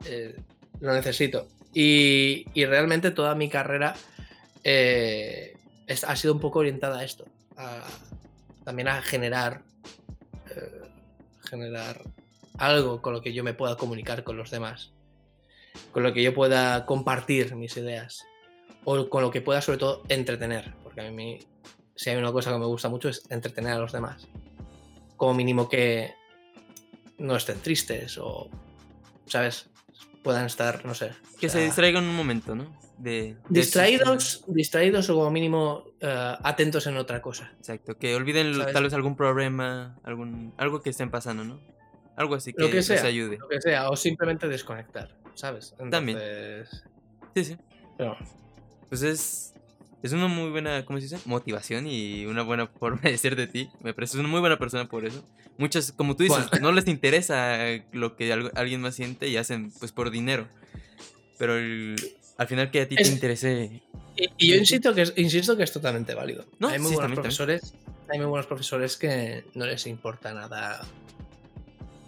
[0.80, 1.46] lo necesito.
[1.72, 3.94] Y, y, realmente toda mi carrera
[4.64, 7.26] ha sido un poco orientada a esto,
[7.56, 7.86] a,
[8.66, 9.62] también a generar,
[10.50, 10.82] eh,
[11.48, 12.02] generar
[12.58, 14.92] algo con lo que yo me pueda comunicar con los demás,
[15.92, 18.26] con lo que yo pueda compartir mis ideas
[18.82, 21.38] o con lo que pueda sobre todo entretener, porque a mí
[21.94, 24.26] si hay una cosa que me gusta mucho es entretener a los demás,
[25.16, 26.14] como mínimo que
[27.18, 28.50] no estén tristes o,
[29.26, 29.70] ¿sabes?
[30.24, 31.12] Puedan estar, no sé.
[31.38, 32.76] Que se distraigan un momento, ¿no?
[32.98, 37.52] distraídos, distraídos o como mínimo eh, atentos en otra cosa.
[37.58, 41.60] Exacto, que olviden tal vez algún problema, algún algo que estén pasando, ¿no?
[42.16, 43.38] Algo así que, lo que sea, les ayude.
[43.38, 45.74] Lo que sea, o simplemente desconectar, ¿sabes?
[45.90, 46.18] También.
[47.34, 47.56] Sí, sí.
[47.98, 48.16] Pero...
[48.88, 49.54] Pues es,
[50.02, 51.18] es una muy buena, ¿cómo se dice?
[51.24, 53.70] Motivación y una buena forma de ser de ti.
[53.82, 55.24] Me parece una muy buena persona por eso.
[55.58, 57.58] Muchas, como tú dices, no les interesa
[57.92, 60.46] lo que alguien más siente y hacen pues por dinero.
[61.38, 61.96] Pero el,
[62.38, 63.82] al final que a ti te interese.
[64.38, 66.46] Y, yo insisto que, es, insisto que es totalmente válido.
[66.60, 67.74] hay muy buenos profesores.
[68.08, 70.86] Hay muy buenos profesores que no les importa nada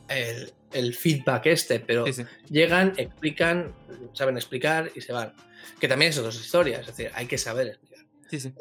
[0.09, 2.05] el, feedback este, pero
[2.49, 3.75] llegan, explican,
[4.13, 5.35] saben explicar y se van.
[5.81, 8.05] Que también es otra historia, es decir, hay que saber explicar.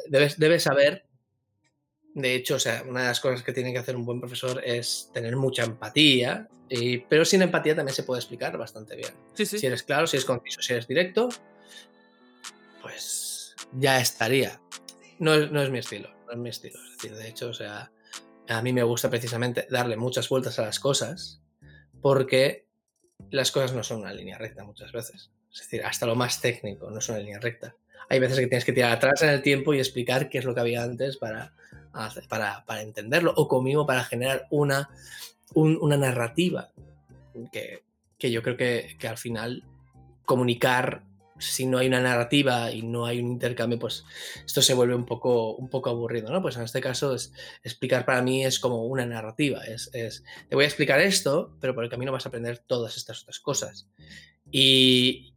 [0.10, 1.08] Debes, debes saber
[2.18, 4.60] de hecho, o sea, una de las cosas que tiene que hacer un buen profesor
[4.66, 6.48] es tener mucha empatía,
[7.08, 9.12] pero sin empatía también se puede explicar bastante bien.
[9.36, 11.30] Si eres claro, si eres conciso, si eres directo,
[12.82, 14.60] pues ya estaría.
[15.20, 16.80] No es, no es mi estilo, no es mi estilo.
[16.84, 17.92] Es decir, de hecho, o sea,
[18.48, 21.42] a mí me gusta precisamente darle muchas vueltas a las cosas
[22.02, 22.66] porque
[23.32, 25.32] las cosas no son una línea recta muchas veces.
[25.52, 27.76] Es decir, hasta lo más técnico no es una línea recta.
[28.10, 30.54] Hay veces que tienes que tirar atrás en el tiempo y explicar qué es lo
[30.54, 31.54] que había antes para,
[32.30, 34.90] para, para entenderlo o conmigo para generar una,
[35.54, 36.70] una narrativa
[37.52, 37.84] que,
[38.18, 39.64] que yo creo que, que, al final
[40.26, 41.04] comunicar
[41.40, 44.06] si no hay una narrativa y no hay un intercambio, pues
[44.46, 46.42] esto se vuelve un poco, un poco aburrido, ¿no?
[46.42, 50.56] Pues en este caso es, explicar para mí es como una narrativa, es, es, te
[50.56, 53.88] voy a explicar esto, pero por el camino vas a aprender todas estas otras cosas.
[54.52, 55.34] Y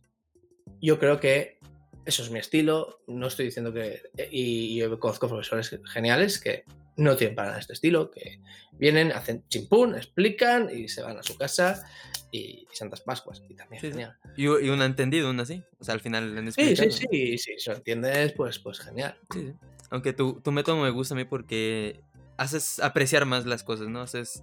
[0.80, 1.58] yo creo que
[2.04, 4.02] eso es mi estilo, no estoy diciendo que...
[4.30, 6.64] Y, yo conozco profesores geniales que
[7.00, 8.40] no tienen para nada este estilo, que
[8.78, 11.84] vienen, hacen chimpún, explican y se van a su casa
[12.30, 13.42] y, Santas Pascuas.
[13.48, 14.16] Y también genial.
[14.36, 15.62] Y, un entendido, un así.
[15.78, 19.16] O sea, al final han Sí, sí, sí, sí, si lo entiendes, pues, pues genial.
[19.32, 19.52] Sí,
[19.90, 22.00] Aunque tu, tu método me gusta a mí porque
[22.36, 24.00] haces apreciar más las cosas, ¿no?
[24.00, 24.42] Haces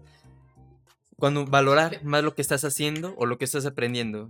[1.18, 4.30] cuando valorar más lo que estás haciendo o lo que estás aprendiendo.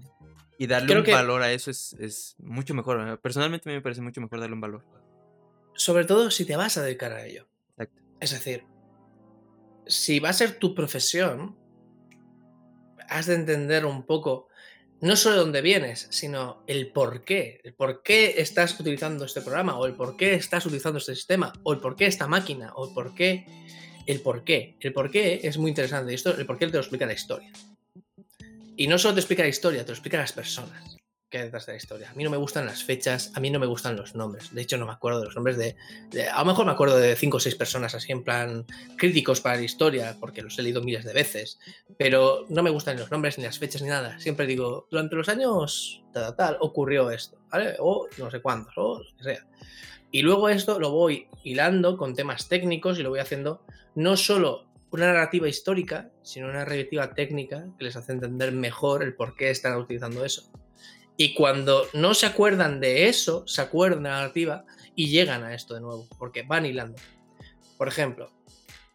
[0.59, 3.19] Y darle un valor a eso es, es, mucho mejor.
[3.19, 4.83] Personalmente a mí me parece mucho mejor darle un valor.
[5.75, 7.47] sobre todo si te vas a dedicar a ello.
[8.19, 8.63] Es decir,
[9.85, 11.57] si va a ser tu profesión,
[13.07, 14.47] has de entender un poco
[14.99, 17.61] no solo de dónde vienes, sino el por qué.
[17.63, 21.53] El por qué estás utilizando este programa, o el por qué estás utilizando este sistema,
[21.63, 23.45] o el por qué esta máquina, o el por qué.
[24.07, 24.75] El por qué.
[24.79, 26.13] El por qué es muy interesante.
[26.13, 27.51] Esto, el por qué te lo explica la historia.
[28.75, 30.97] Y no solo te explica la historia, te lo explica las personas
[31.29, 32.09] que hay detrás de la historia.
[32.09, 34.53] A mí no me gustan las fechas, a mí no me gustan los nombres.
[34.53, 35.75] De hecho, no me acuerdo de los nombres de,
[36.29, 38.65] a lo mejor me acuerdo de cinco o seis personas así en plan
[38.97, 41.59] críticos para la historia, porque los he leído miles de veces.
[41.97, 44.19] Pero no me gustan ni los nombres, ni las fechas, ni nada.
[44.19, 47.75] Siempre digo, durante los años tal, tal, ocurrió esto, ¿vale?
[47.79, 49.45] O no sé cuántos, o lo que sea.
[50.11, 54.65] Y luego esto lo voy hilando con temas técnicos y lo voy haciendo no solo
[54.91, 59.49] una narrativa histórica, sino una narrativa técnica que les hace entender mejor el por qué
[59.49, 60.49] están utilizando eso.
[61.17, 65.55] Y cuando no se acuerdan de eso, se acuerdan de la narrativa y llegan a
[65.55, 67.01] esto de nuevo, porque van hilando.
[67.75, 68.31] Por ejemplo,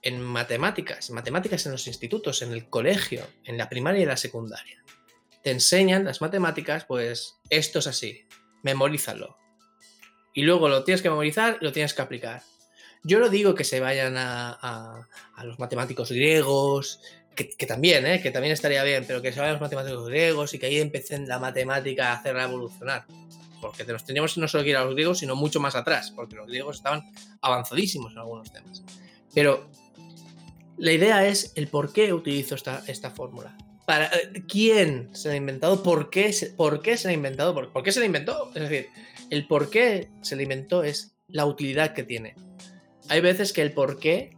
[0.03, 4.85] en matemáticas, matemáticas en los institutos, en el colegio, en la primaria y la secundaria,
[5.43, 8.25] te enseñan las matemáticas, pues esto es así,
[8.63, 9.37] memorízalo.
[10.33, 12.43] Y luego lo tienes que memorizar y lo tienes que aplicar.
[13.03, 17.01] Yo no digo que se vayan a, a los matemáticos griegos,
[17.35, 18.21] que, también, ¿eh?
[18.21, 21.27] que también estaría bien, pero que se vayan los matemáticos griegos y que ahí empiecen
[21.29, 23.05] la matemática a hacerla evolucionar.
[23.61, 26.37] Porque nos teníamos no solo que ir a los griegos, sino mucho más atrás, porque
[26.37, 27.03] los griegos estaban
[27.41, 28.83] avanzadísimos en algunos temas.
[29.35, 29.71] Pero
[30.77, 33.57] la idea es el por qué utilizo esta, esta fórmula.
[33.87, 35.83] Para, eh, ¿Quién se la ha inventado?
[35.83, 37.55] ¿Por qué se, por qué se la ha inventado?
[37.55, 38.51] ¿Por, ¿Por qué se la inventó?
[38.55, 38.89] Es decir,
[39.31, 42.35] el por qué se la inventó es la utilidad que tiene.
[43.09, 44.37] Hay veces que el por qué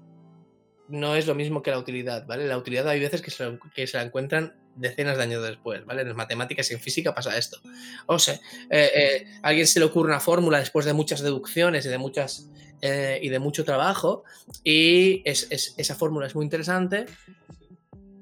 [0.88, 2.46] no es lo mismo que la utilidad, ¿vale?
[2.46, 6.02] La utilidad hay veces que se, que se la encuentran decenas de años después, ¿vale?
[6.02, 7.58] En matemáticas y en física pasa esto.
[8.06, 8.34] O sea,
[8.70, 11.98] eh, eh, a alguien se le ocurre una fórmula después de muchas deducciones y de
[11.98, 12.50] muchas
[12.82, 14.24] eh, y de mucho trabajo
[14.62, 17.06] y es, esa fórmula es muy interesante.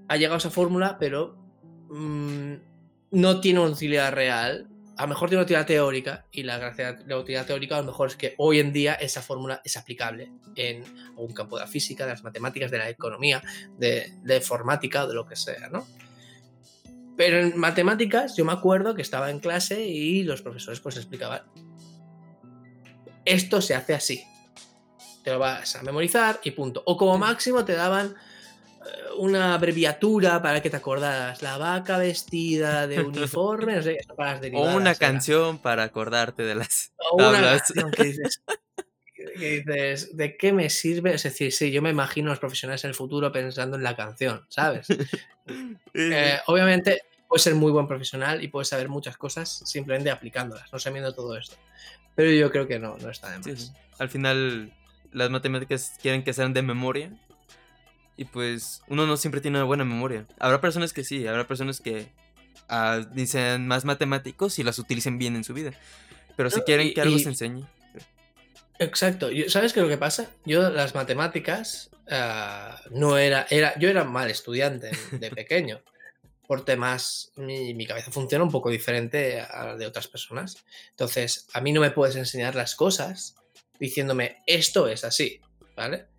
[0.08, 1.36] Ha llegado esa fórmula, pero
[1.90, 2.54] mm,
[3.12, 4.68] no tiene una utilidad real
[5.02, 7.80] a lo mejor tiene una utilidad teórica y la gracia de la utilidad teórica a
[7.80, 10.84] lo mejor es que hoy en día esa fórmula es aplicable en
[11.16, 13.42] un campo de la física, de las matemáticas, de la economía,
[13.76, 15.88] de, de informática o de lo que sea, ¿no?
[17.16, 21.42] Pero en matemáticas yo me acuerdo que estaba en clase y los profesores pues explicaban,
[23.24, 24.22] esto se hace así,
[25.24, 26.80] te lo vas a memorizar y punto.
[26.86, 28.14] O como máximo te daban
[29.18, 31.42] una abreviatura para que te acordaras.
[31.42, 36.54] La vaca vestida de uniforme, no sé, para las O una canción para acordarte de
[36.54, 37.70] las o tablas.
[37.70, 38.42] Una que dices,
[39.14, 41.14] que dices, ¿de qué me sirve?
[41.14, 43.96] Es decir, sí, yo me imagino a los profesionales en el futuro pensando en la
[43.96, 44.86] canción, ¿sabes?
[45.94, 50.78] Eh, obviamente puedes ser muy buen profesional y puedes saber muchas cosas simplemente aplicándolas, no
[50.78, 51.56] sabiendo todo esto.
[52.14, 53.72] Pero yo creo que no, no está de más.
[53.98, 54.72] Al final,
[55.12, 57.10] las matemáticas quieren que sean de memoria
[58.16, 60.26] y pues uno no siempre tiene una buena memoria.
[60.38, 62.08] Habrá personas que sí, habrá personas que
[62.68, 65.72] ah, dicen más matemáticos y las utilicen bien en su vida.
[66.36, 67.64] Pero si quieren que algo se enseñe.
[68.78, 69.28] Exacto.
[69.48, 70.30] ¿Sabes qué es lo que pasa?
[70.44, 73.78] Yo las matemáticas ah, no era, era...
[73.78, 75.82] Yo era mal estudiante de pequeño.
[76.46, 80.56] por temas, mi, mi, cabeza funciona un poco diferente a la de otras personas.
[80.90, 83.36] Entonces, a mí no me puedes enseñar las cosas
[83.78, 85.40] diciéndome esto es así,
[85.74, 86.11] ¿vale?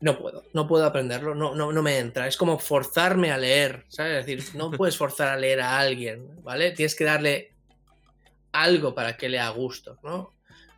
[0.00, 2.28] No puedo, no puedo aprenderlo, no, no, no me entra.
[2.28, 4.20] Es como forzarme a leer, ¿sabes?
[4.20, 6.70] Es decir, no puedes forzar a leer a alguien, ¿vale?
[6.70, 7.52] Tienes que darle
[8.52, 10.34] algo para que lea a gusto, ¿no?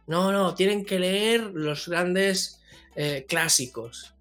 [0.07, 2.61] No, no, tienen que leer los grandes
[2.97, 4.15] eh, clásicos.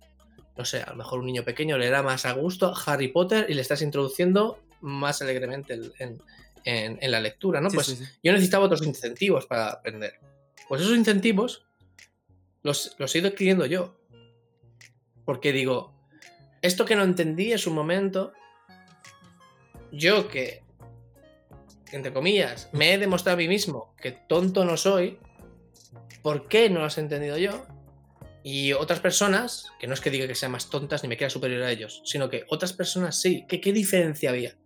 [0.58, 3.54] No sé, a lo mejor un niño pequeño leerá más a gusto Harry Potter y
[3.54, 7.70] le estás introduciendo más alegremente en, la lectura, ¿no?
[7.70, 10.20] pues yo necesitaba otros incentivos para aprender.
[10.68, 11.66] Pues esos incentivos
[12.62, 13.99] los, los he ido adquiriendo yo.
[15.30, 15.94] Porque digo,
[16.63, 18.34] esto que no entendí en su momento,
[19.92, 20.63] yo que,
[21.92, 25.20] entre comillas, me he demostrado a mí mismo que tonto no soy,
[26.24, 27.63] ¿por qué no lo has entendido yo?
[28.42, 31.30] Y otras personas, que no es que diga que sean más tontas ni me quiera
[31.30, 34.58] superior a ellos, sino que otras personas sí, que qué diferencia había.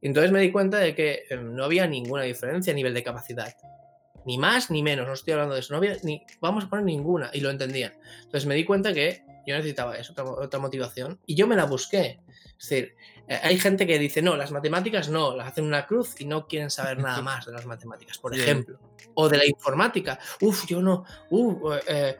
[0.00, 3.04] Y entonces me di cuenta de que em, no había ninguna diferencia a nivel de
[3.04, 3.56] capacidad.
[4.26, 5.72] Ni más ni menos, no estoy hablando de eso.
[5.72, 7.30] No había ni, vamos a poner ninguna.
[7.32, 7.92] Y lo entendían.
[8.24, 11.18] Entonces me di cuenta que yo necesitaba eso, otra, motivación.
[11.26, 12.20] Y yo me la busqué.
[12.58, 12.94] Es decir,
[13.28, 16.46] eh, hay gente que dice, no, las matemáticas no, las hacen una cruz y no
[16.46, 18.78] quieren saber nada más de las matemáticas, por ejemplo.
[19.14, 20.18] O de la informática.
[20.40, 21.04] Uf, yo no.
[21.30, 22.16] Uf, eh,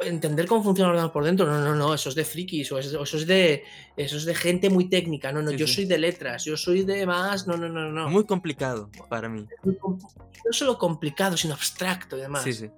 [0.00, 2.78] entender cómo funciona el ordenador por dentro, no, no, no, eso es de frikis, o
[2.78, 3.64] eso, es de
[3.96, 7.04] eso es de gente muy técnica, no, no, yo soy de letras, yo soy de
[7.04, 8.08] más, no, no, no, no.
[8.08, 9.46] Muy complicado para mí.
[9.64, 12.44] No solo complicado, sino abstracto y demás.
[12.44, 12.70] Sí, sí.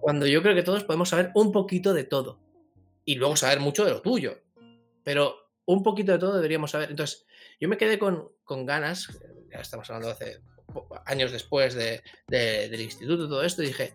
[0.00, 2.43] cuando yo creo que todos podemos saber un poquito de todo
[3.04, 4.38] y luego saber mucho de lo tuyo.
[5.02, 5.36] Pero
[5.66, 6.90] un poquito de todo deberíamos saber.
[6.90, 7.26] Entonces,
[7.60, 9.08] yo me quedé con, con ganas,
[9.50, 10.40] ya estamos hablando hace
[11.06, 13.94] años después de, del instituto, todo esto, y dije,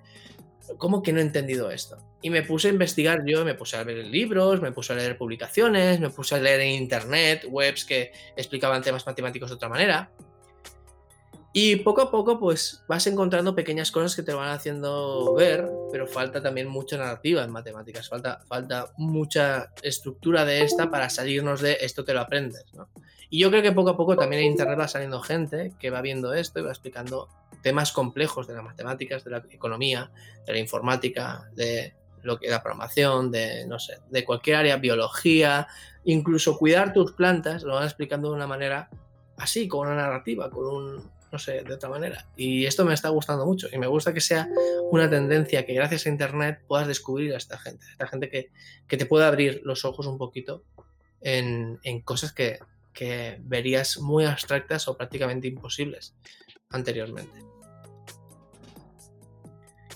[0.77, 1.97] ¿cómo que no he entendido esto?
[2.21, 5.17] Y me puse a investigar yo, me puse a leer libros, me puse a leer
[5.17, 10.11] publicaciones, me puse a leer en internet webs que explicaban temas matemáticos de otra manera.
[11.51, 16.05] Y poco a poco, pues vas encontrando pequeñas cosas que te van haciendo ver, pero
[16.05, 21.77] falta también mucha narrativa en matemáticas, falta, falta mucha estructura de esta para salirnos de
[21.81, 22.65] esto que lo aprendes.
[23.31, 26.01] Y yo creo que poco a poco también en Internet va saliendo gente que va
[26.01, 27.29] viendo esto y va explicando
[27.63, 30.11] temas complejos de las matemáticas, de la economía,
[30.45, 35.67] de la informática, de lo que la programación, de no sé, de cualquier área, biología,
[36.03, 38.89] incluso cuidar tus plantas, lo van explicando de una manera
[39.37, 42.27] así, con una narrativa, con un, no sé, de otra manera.
[42.35, 44.47] Y esto me está gustando mucho y me gusta que sea
[44.91, 49.05] una tendencia que gracias a Internet puedas descubrir a esta gente, esta gente que, te
[49.05, 50.63] pueda abrir los ojos un poquito
[51.21, 52.59] en, cosas que,
[52.93, 56.15] que verías muy abstractas o prácticamente imposibles
[56.69, 57.48] anteriormente.